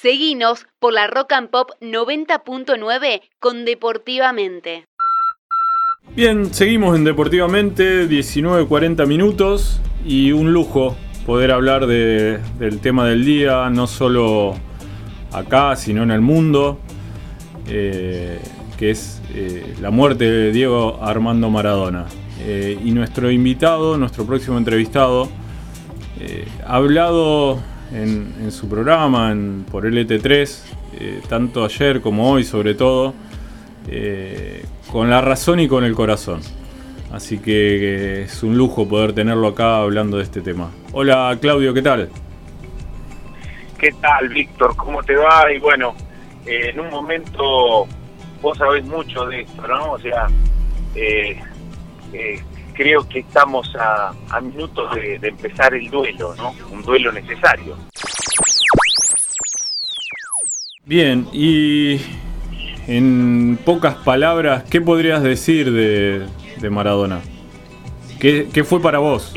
[0.00, 4.84] Seguinos por la Rock and Pop 90.9 con Deportivamente.
[6.14, 13.24] Bien, seguimos en Deportivamente, 19.40 minutos y un lujo poder hablar de, del tema del
[13.24, 14.54] día, no solo
[15.32, 16.78] acá, sino en el mundo,
[17.66, 18.38] eh,
[18.78, 22.06] que es eh, la muerte de Diego Armando Maradona.
[22.42, 25.28] Eh, y nuestro invitado, nuestro próximo entrevistado,
[26.64, 27.60] ha hablado
[27.92, 29.34] en, su programa
[29.70, 33.14] por LT3, tanto ayer como hoy sobre todo,
[34.90, 36.40] con la razón y con el corazón.
[37.12, 40.70] Así que es un lujo poder tenerlo acá hablando de este tema.
[40.92, 42.10] Hola Claudio, ¿qué tal?
[43.78, 44.76] ¿Qué tal, Víctor?
[44.76, 45.50] ¿Cómo te va?
[45.52, 45.94] Y bueno,
[46.44, 47.86] eh, en un momento
[48.42, 49.92] vos sabés mucho de esto, ¿no?
[49.92, 50.26] O sea,
[50.94, 51.40] eh,
[52.12, 52.42] eh,
[52.78, 56.54] creo que estamos a, minutos de, empezar el duelo, ¿no?
[56.70, 57.76] Un duelo necesario.
[60.84, 62.00] Bien, y
[62.86, 67.20] en pocas palabras, ¿qué podrías decir de, Maradona?
[68.20, 69.34] ¿Qué, fue para vos?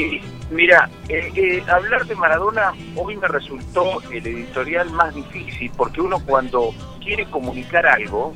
[0.51, 6.19] mira, eh, eh, hablar de Maradona hoy me resultó el editorial más difícil porque uno
[6.25, 8.35] cuando quiere comunicar algo,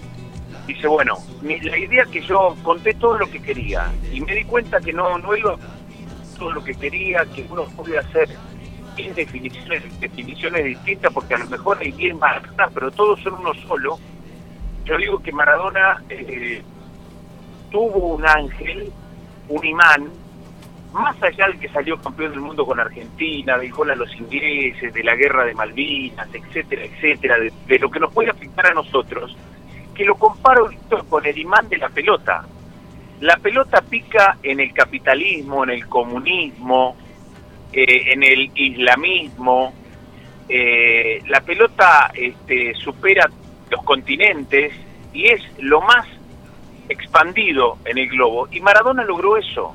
[0.67, 4.79] dice, bueno, la idea que yo conté todo lo que quería y me di cuenta
[4.79, 5.55] que no, no iba
[6.37, 8.29] todo lo que quería, que uno podía hacer
[8.97, 12.41] en definiciones, definiciones distintas porque a lo mejor hay bien más,
[12.73, 13.99] pero todos son uno solo
[14.85, 16.61] yo digo que Maradona eh,
[17.71, 18.91] tuvo un ángel,
[19.49, 20.09] un imán,
[20.93, 25.03] más allá del que salió campeón del mundo con Argentina, del gol los ingleses, de
[25.03, 29.35] la guerra de Malvinas, etcétera, etcétera, de, lo que nos puede afectar a nosotros,
[29.95, 30.69] que lo comparo
[31.09, 32.45] con el imán de la pelota.
[33.21, 36.95] La pelota pica en el capitalismo, en el comunismo,
[37.71, 39.73] eh, en el islamismo.
[40.47, 43.29] Eh, la pelota este, supera
[43.69, 44.73] los continentes
[45.13, 46.05] y es lo más
[46.89, 48.47] expandido en el globo.
[48.51, 49.73] Y Maradona logró eso.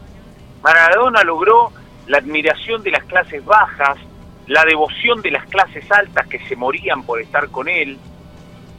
[0.62, 1.72] Maradona logró
[2.06, 3.98] la admiración de las clases bajas,
[4.46, 7.98] la devoción de las clases altas que se morían por estar con él.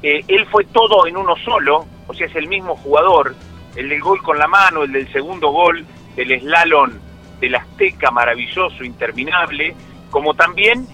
[0.03, 3.35] Eh, él fue todo en uno solo, o sea, es el mismo jugador,
[3.75, 5.85] el del gol con la mano, el del segundo gol,
[6.17, 6.91] el slalom
[7.39, 9.75] del Azteca maravilloso, interminable,
[10.09, 10.85] como también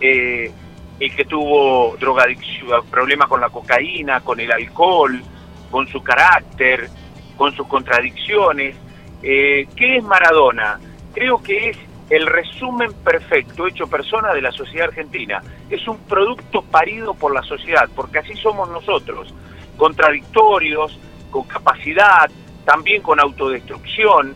[0.00, 0.52] eh,
[1.00, 5.22] el que tuvo drogadicción, problemas con la cocaína, con el alcohol,
[5.70, 6.88] con su carácter,
[7.36, 8.76] con sus contradicciones.
[9.22, 10.78] Eh, ¿Qué es Maradona?
[11.14, 11.78] Creo que es
[12.12, 15.42] el resumen perfecto hecho persona de la sociedad argentina.
[15.70, 19.32] Es un producto parido por la sociedad, porque así somos nosotros,
[19.78, 20.98] contradictorios,
[21.30, 22.30] con capacidad,
[22.66, 24.34] también con autodestrucción,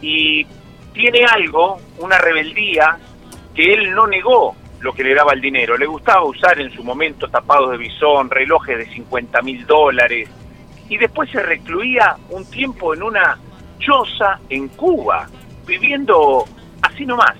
[0.00, 0.46] y
[0.94, 2.96] tiene algo, una rebeldía,
[3.54, 5.76] que él no negó lo que le daba el dinero.
[5.76, 10.30] Le gustaba usar en su momento tapados de bisón, relojes de 50 mil dólares,
[10.88, 13.38] y después se recluía un tiempo en una
[13.78, 15.28] choza en Cuba,
[15.66, 16.46] viviendo
[16.82, 17.36] así nomás.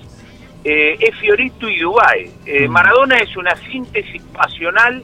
[0.63, 2.31] Eh, es Fiorito y Dubái.
[2.45, 2.71] Eh, mm.
[2.71, 5.03] Maradona es una síntesis pasional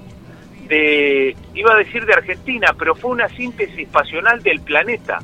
[0.68, 5.20] de, iba a decir de Argentina, pero fue una síntesis pasional del planeta.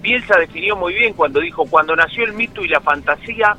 [0.00, 3.56] Bielsa definió muy bien cuando dijo, cuando nació el mito y la fantasía,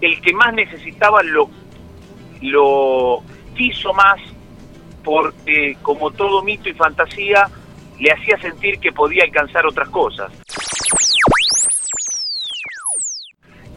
[0.00, 1.50] el que más necesitaba lo
[2.40, 3.22] lo
[3.56, 4.20] quiso más
[5.02, 7.48] porque como todo mito y fantasía
[7.98, 10.30] le hacía sentir que podía alcanzar otras cosas.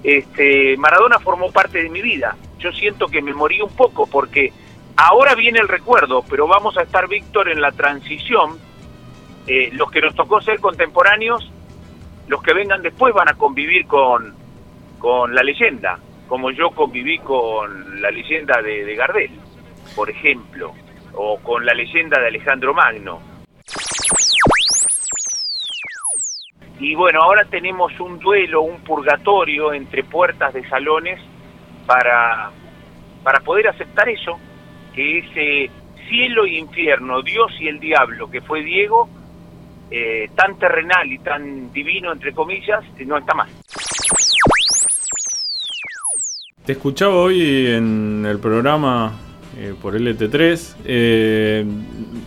[0.04, 2.36] Este, Maradona formó parte de mi vida.
[2.60, 4.52] Yo siento que me morí un poco porque
[4.96, 8.58] ahora viene el recuerdo, pero vamos a estar, Víctor, en la transición.
[9.48, 11.52] Eh, los que nos tocó ser contemporáneos,
[12.28, 14.36] los que vengan después van a convivir con,
[15.00, 16.00] con la leyenda
[16.32, 19.32] como yo conviví con la leyenda de, Gardel,
[19.94, 20.72] por ejemplo,
[21.14, 23.20] o con la leyenda de Alejandro Magno.
[26.82, 31.22] Y bueno, ahora tenemos un duelo, un purgatorio entre puertas de salones
[31.86, 32.50] para,
[33.22, 34.40] para poder aceptar eso,
[34.96, 35.70] que ese
[36.10, 39.08] cielo y infierno, Dios y el diablo, que fue Diego,
[39.92, 43.50] eh, tan terrenal y tan divino, entre comillas, no está más.
[46.66, 49.20] Te escuchaba hoy en el programa
[49.56, 51.66] eh, por LT3 eh,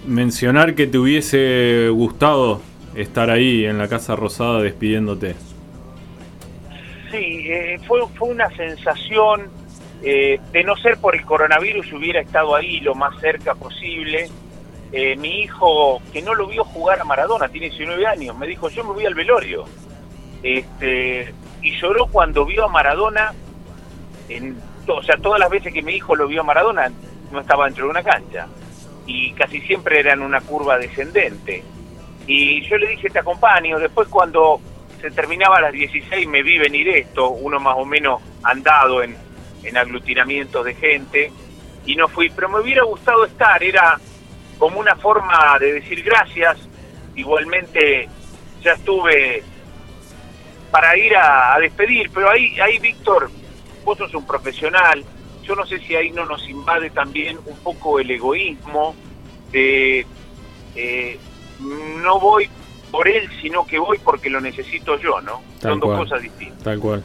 [0.06, 2.60] mencionar que te hubiese gustado
[2.96, 5.34] estar ahí en la Casa Rosada despidiéndote.
[7.10, 9.64] Sí, eh, fue, fue una sensación
[10.02, 14.28] de no ser por el coronavirus hubiera estado ahí lo más cerca posible.
[15.16, 18.84] mi hijo, que no lo vio jugar a Maradona, tiene 19 años, me dijo, yo
[18.84, 19.64] me voy al velorio.
[20.42, 21.32] Este,
[21.62, 23.32] y lloró cuando vio a Maradona
[24.28, 24.56] en,
[24.86, 26.90] o sea, todas las veces que mi hijo lo vio a Maradona,
[27.32, 28.46] no estaba dentro de una cancha.
[29.06, 31.62] Y casi siempre era en una curva descendente.
[32.26, 33.78] Y yo le dije, te acompaño.
[33.78, 34.60] Después cuando
[35.00, 39.16] se terminaba a las 16 me vi venir esto, uno más o menos andado en,
[39.62, 41.32] en aglutinamientos de gente,
[41.86, 42.30] y no fui.
[42.30, 43.98] Pero me hubiera gustado estar, era
[44.58, 46.58] como una forma de decir gracias.
[47.14, 48.08] Igualmente
[48.62, 49.42] ya estuve
[50.70, 53.30] para ir a, despedir, pero ahí, ahí Víctor,
[53.84, 55.04] vos sos un profesional,
[55.44, 58.96] yo no sé si ahí no nos invade también un poco el egoísmo
[59.52, 60.04] de
[60.74, 61.18] eh,
[61.60, 62.48] no voy
[62.90, 65.40] por él, sino que voy porque lo necesito yo, ¿no?
[65.60, 66.62] Son dos cosas distintas.
[66.62, 67.02] Tal cual.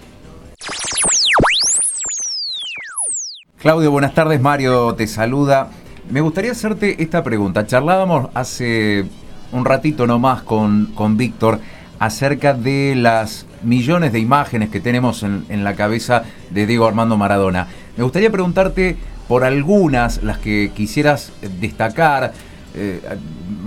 [3.57, 4.39] Claudio, buenas tardes.
[4.39, 5.69] Mario te saluda.
[6.09, 7.67] Me gustaría hacerte esta pregunta.
[7.67, 9.05] Charlábamos hace
[9.51, 11.59] un ratito nomás con, con Víctor
[11.99, 17.67] acerca de las millones de imágenes que tenemos en, la cabeza de Diego Armando Maradona.
[17.97, 18.95] Me gustaría preguntarte
[19.27, 22.33] por algunas, las que quisieras destacar,
[22.73, 23.01] eh,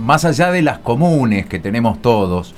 [0.03, 2.53] más allá de las comunes que tenemos todos.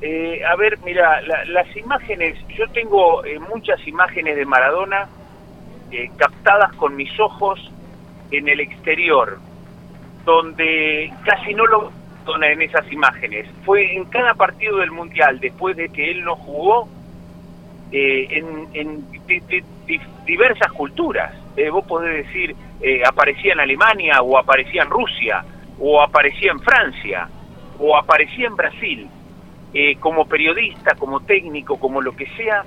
[0.00, 5.08] Eh, a ver, mira, las imágenes, yo tengo eh, muchas imágenes de Maradona
[6.18, 7.58] captadas con mis ojos
[8.30, 9.38] en el exterior,
[10.26, 11.90] donde casi no lo
[12.36, 13.46] en esas imágenes.
[13.64, 16.88] Fue en cada partido del Mundial, después de que él no jugó,
[17.90, 18.42] eh,
[18.74, 19.04] en,
[20.26, 21.32] diversas culturas.
[21.56, 25.44] Eh, vos podés decir, eh, aparecía en Alemania, o aparecía en Rusia,
[25.78, 27.28] o aparecía en Francia,
[27.78, 29.08] o aparecía en Brasil.
[30.00, 32.64] como periodista, como técnico, como lo que sea,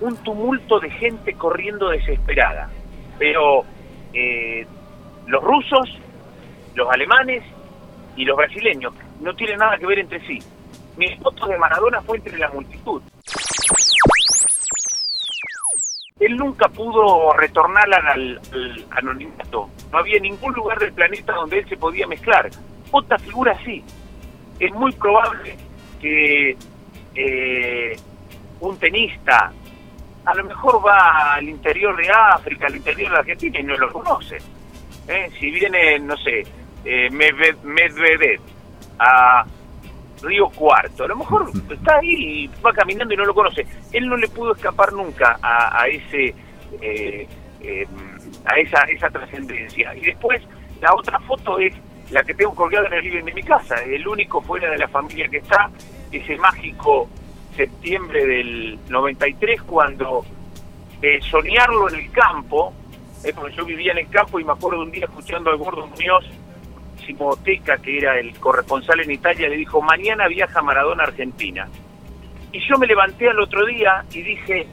[0.00, 2.70] un tumulto de gente corriendo desesperada.
[3.18, 3.64] Pero
[5.26, 5.98] los rusos,
[6.74, 7.42] los alemanes
[8.16, 10.38] y los brasileños no tienen nada que ver entre sí.
[10.96, 13.02] Mis fotos de Maradona fue entre la multitud.
[16.36, 18.40] Nunca pudo retornar al,
[18.90, 19.70] anonimato.
[19.90, 22.50] No había ningún lugar del planeta donde él se podía mezclar.
[22.90, 23.84] Otra figura sí.
[24.58, 25.56] Es muy probable
[26.00, 26.56] que
[27.14, 27.96] eh,
[28.60, 29.52] un tenista
[30.24, 33.92] a lo mejor va al interior de África, al interior de Argentina y no lo
[33.92, 34.38] conoce.
[35.08, 35.30] ¿Eh?
[35.38, 36.44] Si viene, no sé,
[36.84, 38.40] eh, Medvedev
[38.98, 39.44] a
[40.22, 41.04] Río Cuarto.
[41.04, 43.66] A lo mejor está ahí y va caminando y no lo conoce.
[43.92, 46.34] Él no le pudo escapar nunca a, ese
[46.80, 47.26] eh,
[47.60, 47.88] em,
[48.44, 49.94] a esa esa trascendencia.
[49.96, 50.42] Y después
[50.80, 51.74] la otra foto es
[52.10, 53.76] la que tengo colgada en el living de mi casa.
[53.82, 55.70] El único fuera de la familia que está
[56.10, 57.08] ese mágico
[57.56, 60.24] septiembre del 93 cuando
[61.00, 62.72] eh, soñarlo en el campo,
[63.24, 65.86] eh, porque yo vivía en el campo y me acuerdo un día escuchando al gordo
[65.86, 66.24] Muñoz
[67.04, 71.68] Simoteca, que era el corresponsal en Italia, le dijo, mañana viaja Maradona a Argentina.
[72.52, 74.66] Y yo me levanté al otro día y dije,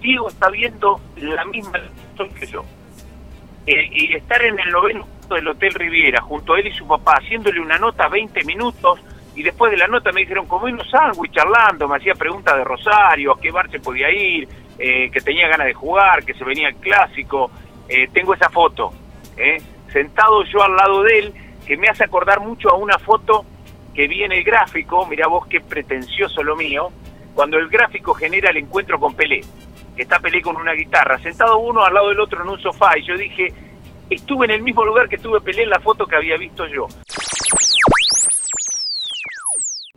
[0.00, 1.80] Diego está viendo la misma
[2.38, 2.64] que yo.
[3.66, 7.14] Eh, y estar en el noveno del Hotel Riviera, junto a él y su papá,
[7.14, 9.00] haciéndole una nota 20 minutos,
[9.34, 12.62] y después de la nota me dijeron, como unos sándwich charlando, me hacía preguntas de
[12.62, 14.46] Rosario, a qué bar se podía ir,
[14.78, 17.50] eh, que tenía ganas de jugar, que se venía el clásico.
[17.88, 18.92] Eh, tengo esa foto,
[19.92, 21.34] sentado yo al lado de él,
[21.66, 23.44] que me hace acordar mucho a una foto
[23.94, 26.90] que vi en el gráfico, mira vos qué pretencioso lo mío,
[27.34, 29.40] cuando el gráfico genera el encuentro con Pelé,
[29.96, 32.98] que está Pelé con una guitarra, sentado uno al lado del otro en un sofá,
[32.98, 33.52] y yo dije,
[34.10, 36.88] estuve en el mismo lugar que estuve Pelé en la foto que había visto yo.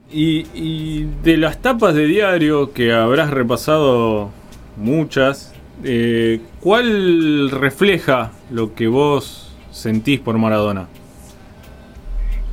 [0.09, 4.31] Y, de las tapas de diario que habrás repasado
[4.77, 10.87] muchas, eh, ¿cuál refleja lo que vos sentís por Maradona?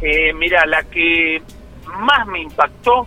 [0.01, 1.41] Eh, mira, la que
[1.87, 3.07] más me impactó,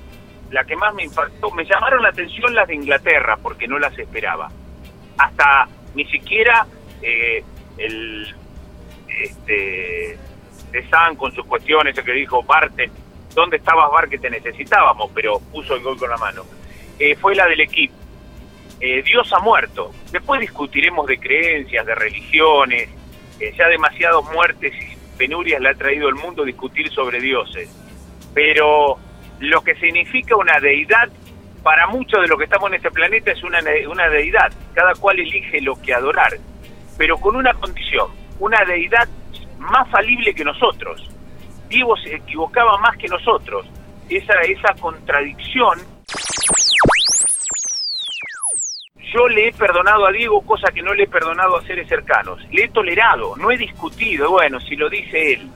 [0.51, 3.97] la que más me impactó, me llamaron la atención las de Inglaterra, porque no las
[3.97, 4.49] esperaba.
[5.17, 6.65] Hasta ni siquiera
[7.01, 7.43] eh,
[7.77, 8.35] el
[9.07, 10.17] este,
[10.71, 12.89] de San con sus cuestiones, el que dijo Barte,
[13.33, 15.11] ¿dónde estabas Bar que te necesitábamos?
[15.13, 16.43] Pero puso el gol con la mano.
[16.99, 17.93] Eh, fue la del equipo.
[18.79, 19.91] Eh, Dios ha muerto.
[20.11, 22.89] Después discutiremos de creencias, de religiones,
[23.55, 27.69] ya demasiadas muertes y penurias le ha traído al mundo discutir sobre dioses.
[28.33, 28.97] Pero
[29.39, 31.09] lo que significa una deidad,
[31.63, 33.59] para muchos de los que estamos en este planeta, es una,
[33.89, 34.51] una deidad.
[34.73, 36.37] Cada cual elige lo que adorar,
[36.97, 38.07] pero con una condición,
[38.39, 39.07] una deidad
[39.57, 41.09] más falible que nosotros.
[41.69, 43.65] Diego se equivocaba más que nosotros.
[44.09, 45.96] Esa, esa contradicción
[49.17, 52.39] yo le he perdonado a Diego cosa que no le he perdonado a seres cercanos.
[52.51, 54.29] Le he tolerado, no he discutido.
[54.29, 55.49] Bueno, si lo dice él,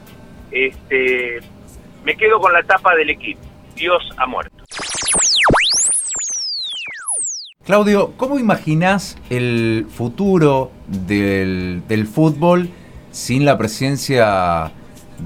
[0.51, 1.39] este,
[2.03, 3.41] me quedo con la tapa del equipo.
[3.75, 4.63] Dios ha muerto.
[7.63, 12.69] Claudio, ¿cómo imaginás el futuro del, fútbol
[13.11, 14.71] sin la presencia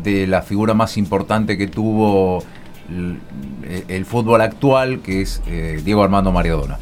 [0.03, 2.43] de la figura más importante que tuvo
[2.89, 6.77] el, fútbol actual, que es eh, Diego Armando Maradona?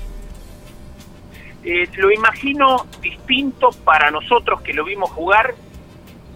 [1.63, 5.55] Eh, lo imagino distinto para nosotros que lo vimos jugar.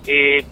[0.05, 0.45] Eh,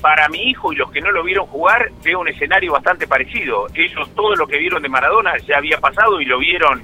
[0.00, 3.66] para mi hijo y los que no lo vieron jugar, veo un escenario bastante parecido.
[3.74, 6.82] Ellos todo lo que vieron de Maradona ya había pasado y lo vieron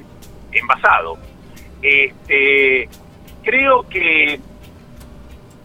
[0.52, 1.16] envasado.
[1.82, 2.88] Este,
[3.42, 4.38] creo que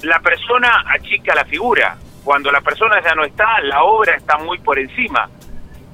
[0.03, 1.97] la persona achica la figura.
[2.23, 5.29] Cuando la persona ya no está, la obra está muy por encima.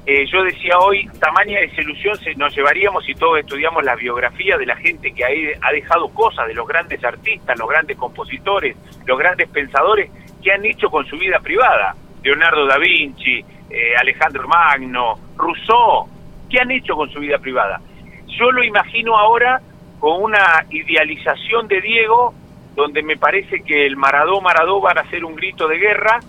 [0.10, 4.66] Eh, yo decía hoy, tamaña desilusión se nos llevaríamos si todos estudiamos la biografía de
[4.66, 9.50] la gente que ha dejado cosas, de los grandes artistas, los grandes compositores, los grandes
[9.50, 10.10] pensadores,
[10.42, 11.94] que han hecho con su vida privada.
[12.24, 16.08] Leonardo da Vinci, eh, Alejandro Magno, Rousseau,
[16.50, 17.82] ¿qué han hecho con su vida privada?
[18.28, 19.60] Yo lo imagino ahora
[20.00, 22.34] con una idealización de Diego,
[22.78, 26.22] donde me parece que el Maradó Maradó van a ser un grito de guerra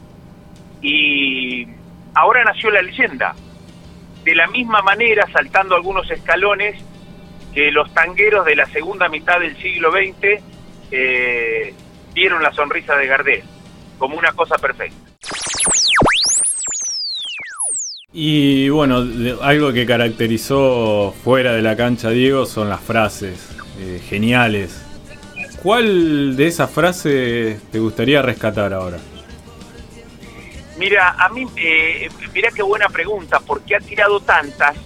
[0.82, 1.64] y
[2.16, 3.36] ahora nació la leyenda.
[4.28, 6.76] De la misma manera, saltando algunos escalones,
[7.54, 10.44] que los tangueros de la segunda mitad del siglo XX
[10.90, 11.72] eh,
[12.12, 13.42] vieron la sonrisa de Gardel
[13.96, 14.98] como una cosa perfecta.
[18.12, 19.02] Y bueno,
[19.40, 24.84] algo que caracterizó fuera de la cancha Diego son las frases eh, geniales.
[25.62, 28.98] ¿Cuál de esas frases te gustaría rescatar ahora?
[30.78, 34.76] Mira, a mí, eh, mira qué buena pregunta, porque ha tirado tantas,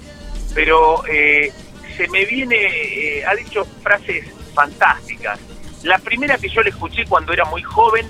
[0.54, 1.52] pero eh,
[1.96, 5.38] se me viene, ha dicho frases fantásticas.
[5.82, 8.08] La primera que yo le escuché cuando era muy joven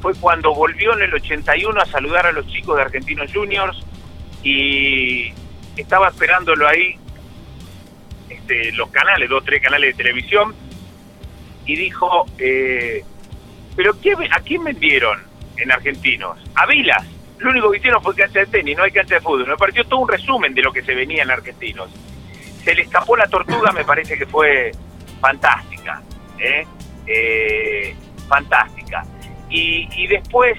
[0.00, 3.78] fue cuando volvió en el 81 a saludar a los chicos de Argentinos Juniors
[4.42, 5.32] y
[5.76, 6.96] estaba esperándolo ahí
[8.28, 10.54] este, los canales, dos o tres canales de televisión,
[11.64, 13.04] y dijo, eh,
[13.76, 15.22] ¿pero a quién vendieron
[15.56, 16.38] en Argentinos?
[16.54, 17.06] A Vilas.
[17.42, 19.48] Lo único que hicieron fue cancha de tenis, no hay cancha de fútbol.
[19.48, 21.90] Me pareció todo un resumen de lo que se venía en Argentinos.
[22.64, 24.70] Se le escapó la tortuga, me parece que fue
[25.20, 26.00] fantástica.
[26.38, 26.64] ¿eh?
[27.06, 27.96] Eh,
[28.28, 29.04] fantástica.
[29.50, 30.56] Y, después,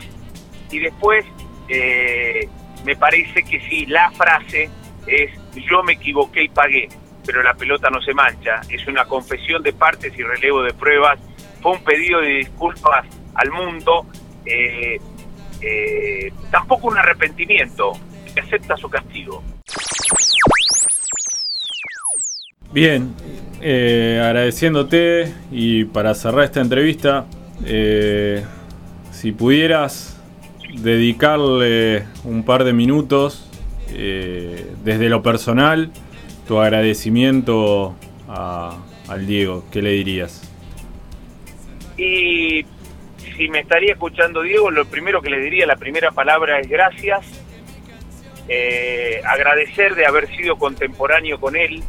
[0.70, 1.25] y después
[1.70, 2.48] eh,
[2.84, 4.70] me parece que sí, la frase
[5.08, 6.90] es yo me equivoqué y pagué,
[7.25, 8.62] pero la pelota no se mancha.
[8.70, 11.20] Es una confesión de partes y relevo de pruebas.
[11.62, 14.06] Fue un pedido de disculpas al mundo.
[15.63, 17.93] Eh, tampoco un arrepentimiento.
[18.34, 19.43] Que acepta su castigo.
[22.72, 23.13] Bien,
[23.60, 27.27] agradeciéndote y para cerrar esta entrevista,
[29.12, 30.13] si pudieras
[30.82, 33.48] dedicarle un par de minutos
[33.89, 35.91] eh, desde lo personal,
[36.48, 37.96] tu agradecimiento
[38.27, 40.50] al Diego, ¿qué le dirías?
[41.98, 42.65] Y
[43.36, 47.25] si me estaría escuchando Diego, lo primero que le diría, la primera palabra es gracias.
[48.48, 51.82] Eh, agradecer de haber sido contemporáneo con él,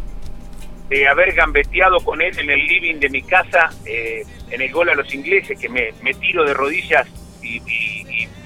[0.89, 4.89] de haber gambeteado con él en el living de mi casa, eh, en el gol
[4.89, 7.07] a los ingleses, que me, me tiro de rodillas
[7.43, 7.61] y,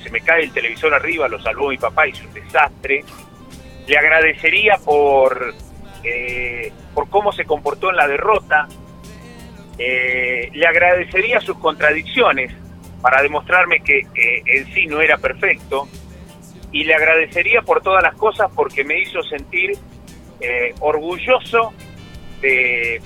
[0.02, 3.04] se me cae el televisor arriba, lo salvó mi papá, hizo un desastre.
[3.86, 5.54] Le agradecería por,
[6.04, 8.68] eh, por cómo se comportó en la derrota.
[9.76, 12.52] Le agradecería sus contradicciones
[13.02, 14.06] para demostrarme que
[14.46, 15.88] en sí no era perfecto.
[16.70, 19.78] Y le agradecería por todas las cosas porque me hizo sentir
[20.40, 21.72] eh, orgulloso
[22.40, 23.02] de,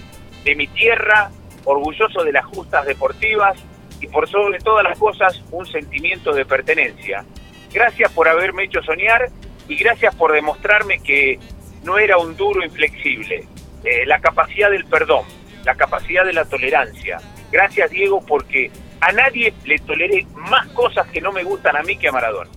[0.55, 1.31] mi tierra,
[1.65, 3.57] orgulloso de las justas deportivas
[4.01, 7.25] y por sobre todas las cosas un sentimiento de pertenencia.
[7.73, 9.31] Gracias por haberme hecho soñar
[9.67, 11.39] y gracias por demostrarme que
[11.85, 13.47] no era un duro inflexible.
[13.85, 15.25] Eh, la capacidad del perdón,
[15.65, 17.19] la capacidad de la tolerancia.
[17.51, 18.71] Gracias Diego porque
[19.03, 22.51] a nadie le toleré más cosas que no me gustan a mí que a Maradona.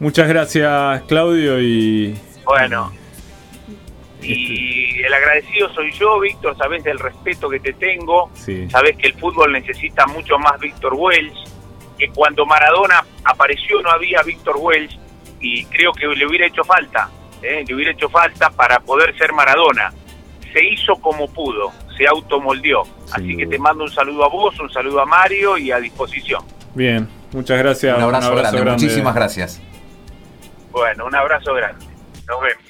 [0.00, 2.18] Muchas gracias Claudio y...
[2.44, 2.92] Bueno,
[4.24, 8.30] y el agradecido soy yo, Víctor, sabes del respeto que te tengo,
[8.70, 11.36] sabes que el fútbol necesita mucho más Víctor Welch,
[11.98, 14.98] que cuando Maradona apareció no había Víctor Welch
[15.40, 17.10] y creo que le hubiera hecho falta,
[17.42, 17.64] ¿eh?
[17.66, 19.92] le hubiera hecho falta para poder ser Maradona.
[20.52, 22.82] Se hizo como pudo, se automoldeó.
[23.12, 26.42] Así que te mando un saludo a vos, un saludo a Mario y a disposición.
[26.74, 27.96] Bien, muchas gracias.
[27.96, 29.60] Un abrazo, grande, muchísimas gracias.
[30.70, 31.84] Bueno, un abrazo grande.
[32.26, 32.63] Nos vemos.